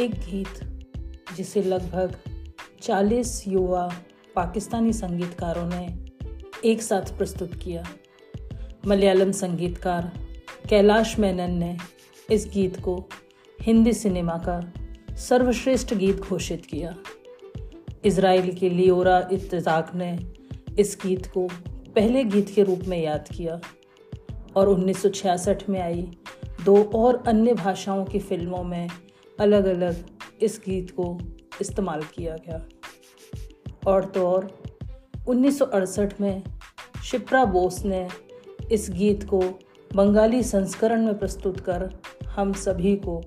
[0.00, 0.82] एक गीत
[1.36, 2.16] जिसे लगभग
[2.82, 3.94] 40 युवा
[4.34, 5.98] पाकिस्तानी संगीतकारों ने
[6.64, 7.84] एक साथ प्रस्तुत किया।
[8.86, 10.12] मलयालम संगीतकार
[10.68, 11.76] कैलाश मेनन ने
[12.30, 13.08] इस गीत को
[13.62, 14.72] हिंदी सिनेमा का
[15.16, 16.96] सर्वश्रेष्ठ गीत घोषित किया।
[18.04, 20.18] इसराइल के लियोरा इत्तेजाक ने
[20.78, 21.48] इस गीत को
[21.94, 23.60] पहले गीत के रूप में याद किया
[24.56, 26.08] और 1966 में आई
[26.64, 28.88] दो और अन्य भाषाओं की फ़िल्मों में
[29.40, 30.06] अलग अलग
[30.42, 31.18] इस गीत को
[31.60, 32.64] इस्तेमाल किया गया।
[33.86, 34.62] और तो और
[35.28, 36.42] 1968 में
[37.04, 38.08] शिप्रा बोस ने
[38.72, 39.40] इस गीत को
[39.94, 43.22] बंगाली संस्करण में प्रस्तुत कर हम सभी को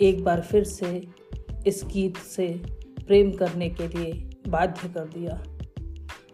[0.00, 1.08] एक बार फिर से
[1.66, 2.48] इस गीत से
[3.06, 5.42] प्रेम करने के लिए बाध्य कर दिया।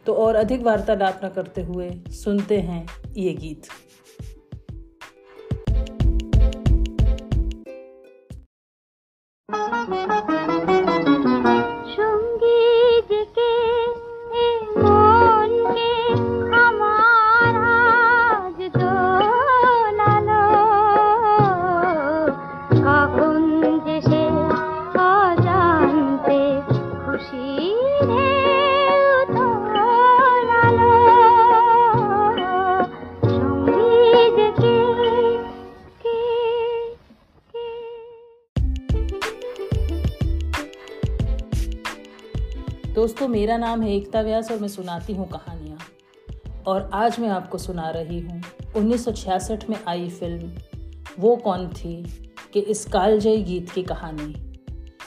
[0.06, 3.62] तो और अधिक वार्तालाप न करते हुए सुनते हैं ये गीत।
[43.02, 45.78] दोस्तों, मेरा नाम है एकता व्यास और मैं सुनाती हूँ कहानियाँ।
[46.66, 48.42] और आज मैं आपको सुना रही हूँ
[48.76, 50.52] 1966 में आई फ़िल्म,
[51.18, 52.02] वो कौन थी
[52.52, 54.56] कि इस कालजयी गीत की कहानी।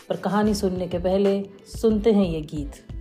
[0.09, 1.49] पर कहानी सुनने के पहले
[1.81, 2.94] सुनते हैं ये गीत।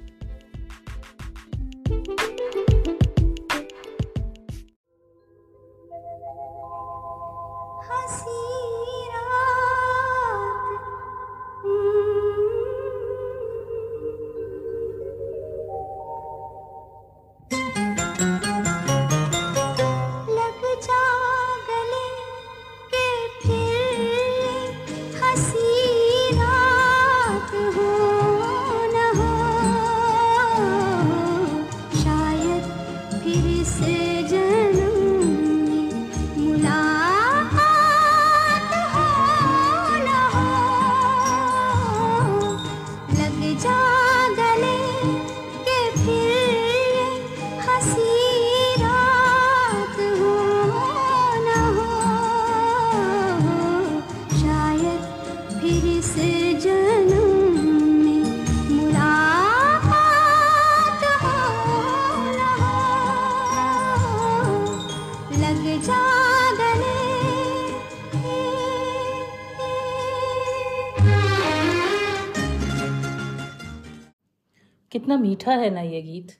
[75.04, 76.30] कितना मीठा है ना ये गीत।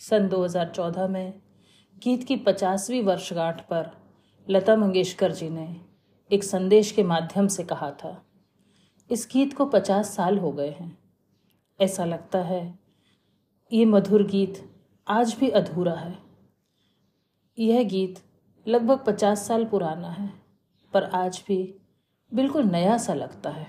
[0.00, 1.40] सन 2014 में
[1.96, 3.90] गीत की पचासवीं वर्षगांठ पर
[4.48, 5.64] लता मंगेशकर जी ने
[6.30, 8.12] एक संदेश के माध्यम से कहा था,
[9.10, 10.98] इस गीत को पचास साल हो गए हैं।
[11.80, 12.78] ऐसा लगता है
[13.72, 14.62] ये मधुर गीत
[15.06, 16.16] आज भी अधूरा है।
[17.58, 18.20] यह गीत
[18.66, 20.30] लगभग पचास साल पुराना है,
[20.94, 21.58] पर आज भी
[22.32, 23.66] बिल्कुल नया सा लगता है।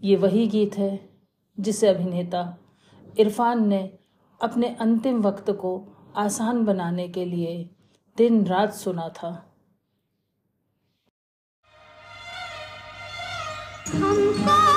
[0.00, 1.15] ये वही गीत है
[1.60, 2.58] जिसे अभिनेता
[3.18, 3.98] इरफान ने
[4.42, 7.70] अपने अंतिम वक्त को आसान बनाने के लिए
[8.16, 9.52] दिन रात सुना था।
[13.94, 14.75] हमको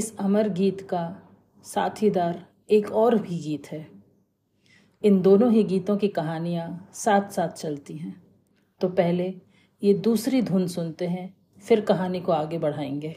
[0.00, 1.22] इस अमर गीत का
[1.62, 3.88] साथीदार एक और भी गीत है।
[5.02, 8.22] इन दोनों ही गीतों की कहानियाँ साथ साथ चलती हैं।
[8.80, 9.34] तो पहले
[9.82, 13.16] ये दूसरी धुन सुनते हैं, फिर कहानी को आगे बढ़ाएँगे।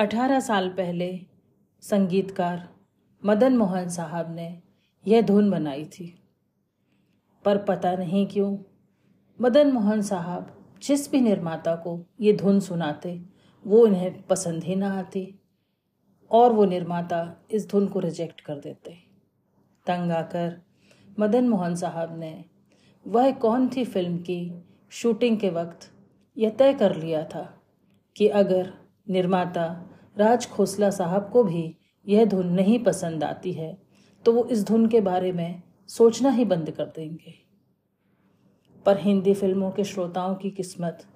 [0.00, 1.26] अठारह साल पहले
[1.80, 2.68] संगीतकार
[3.24, 4.62] मदन मोहन साहब ने
[5.06, 6.22] यह धुन बनाई थी।
[7.44, 8.58] पर पता नहीं क्यों,
[9.40, 13.22] मदन मोहन साहब जिस भी निर्माता को ये धुन सुनाते,
[13.66, 15.40] वो इन्हें पसंद ही ना आती
[16.30, 18.98] और वो निर्माता इस धुन को रिजेक्ट कर देते।
[19.86, 20.62] तंग आकर
[21.20, 22.44] मदन मोहन साहब ने
[23.06, 25.90] वह कौन थी फ़िल्म की शूटिंग के वक्त
[26.38, 27.62] यह तय कर लिया था
[28.16, 28.79] कि अगर
[29.10, 31.76] निर्माता राज खोसला साहब को भी
[32.08, 33.82] यह धुन नहीं पसंद आती है।
[34.24, 37.34] तो वो इस धुन के बारे में सोचना ही बंद कर देंगे।
[38.86, 41.06] पर हिंदी फ़िल्मों के श्रोताओं की किस्मत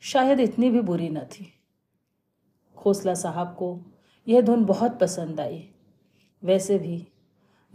[0.00, 1.52] शायद इतनी भी बुरी न थी।
[2.76, 3.80] खोसला साहब को
[4.28, 5.70] यह धुन बहुत पसंद आई।
[6.44, 7.08] वैसे भी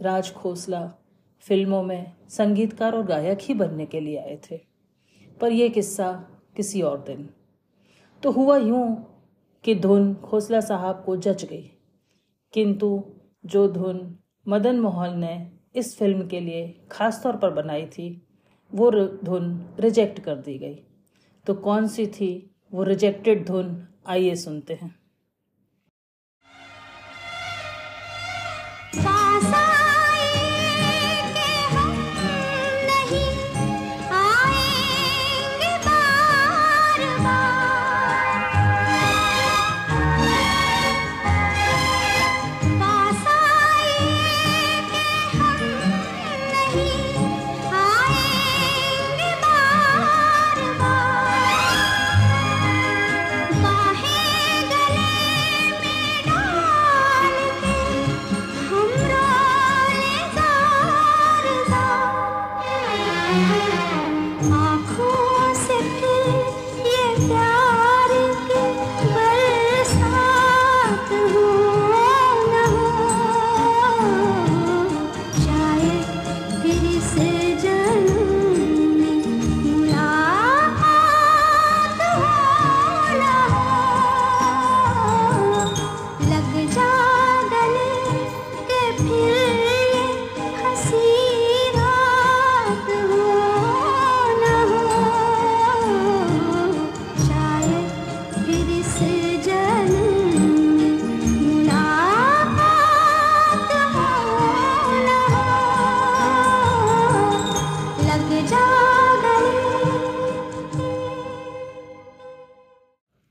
[0.00, 0.92] राज खोसला
[1.40, 4.60] फ़िल्मों में संगीतकार और गायक ही बनने के लिए आए थे।
[5.40, 6.12] पर यह किस्सा
[6.56, 7.30] किसी और दिन।
[8.22, 9.09] तो हुआ यूँ
[9.64, 11.70] कि धुन खोसला साहब को जच गई।
[12.52, 13.04] किंतु
[13.46, 14.18] जो धुन
[14.48, 18.26] मदन मोहन ने इस फ़िल्म के लिए खास तौर पर बनाई थी,
[18.74, 18.90] वो
[19.24, 20.74] धुन रिजेक्ट कर दी गई।
[21.46, 24.99] तो कौन सी थी वो रिजेक्टेड धुन, आइए सुनते हैं।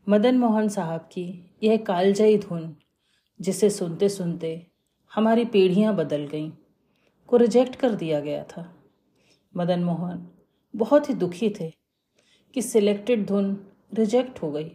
[0.09, 2.75] मदन मोहन साहब की यह कालजयी धुन,
[3.41, 4.67] जिसे सुनते सुनते
[5.15, 6.51] हमारी पीढ़ियाँ बदल गईं,
[7.27, 8.75] को रिजेक्ट कर दिया गया था।
[9.57, 10.27] मदन मोहन
[10.75, 11.73] बहुत ही दुखी थे
[12.53, 14.71] कि सिलेक्टेड धुन रिजेक्ट हो गई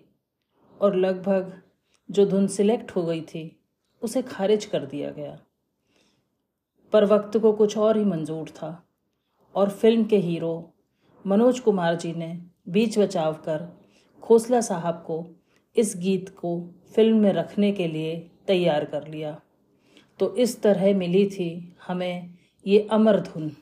[0.80, 1.62] और लगभग
[2.10, 3.60] जो धुन सिलेक्ट हो गई थी,
[4.02, 5.38] उसे खारिज कर दिया गया।
[6.92, 8.88] पर वक्त को कुछ और ही मंजूर था
[9.54, 10.74] और फ़िल्म के हीरो
[11.26, 13.83] मनोज कुमार जी ने बीच बचाव कर
[14.24, 15.26] खोसला साहब को
[15.76, 19.40] इस गीत को फ़िल्म में रखने के लिए तैयार कर लिया।
[20.18, 22.34] तो इस तरह मिली थी हमें
[22.66, 23.56] ये अमर धुन।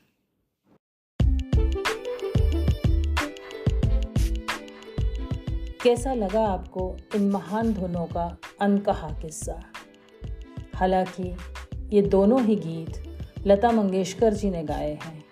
[5.82, 9.62] कैसा लगा आपको इन महान धुनों का अनकहा किस्सा?
[10.74, 11.36] हालाँकि
[11.96, 15.24] ये दोनों ही गीत लता मंगेशकर जी ने गाए हैं।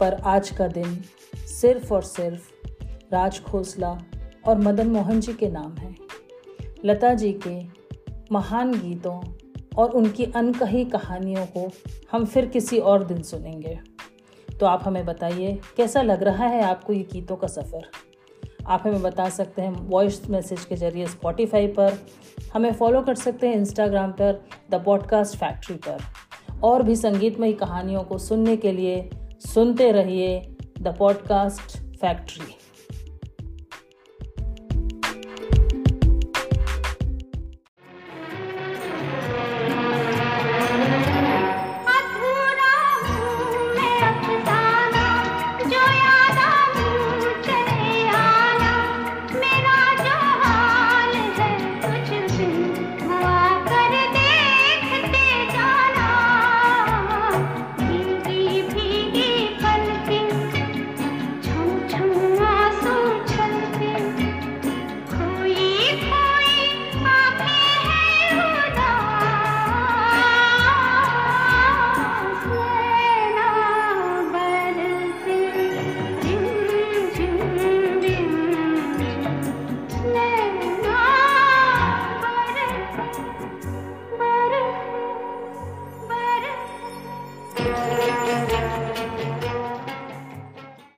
[0.00, 1.04] पर आज का दिन
[1.36, 2.51] सिर्फ़ और सिर्फ़
[3.12, 3.98] राज खोसला
[4.48, 5.96] और मदन मोहन जी के नाम हैं।
[6.84, 7.60] लता जी के
[8.32, 9.20] महान गीतों
[9.76, 11.70] और उनकी अनकही कहानियों को
[12.12, 13.80] हम फिर किसी और दिन सुनेंगे।
[14.60, 17.90] तो आप हमें बताइए, कैसा लग रहा है आपको ये गीतों का सफ़र?
[18.66, 21.98] आप हमें बता सकते हैं वॉइस मैसेज के ज़रिए स्पॉटिफाई पर।
[22.54, 25.98] हमें फॉलो कर सकते हैं इंस्टाग्राम पर द पॉडकास्ट फैक्ट्री पर।
[26.64, 32.61] और भी संगीतमयी कहानियों को सुनने के लिए सुनते रहिए द पॉडकास्ट फैक्ट्री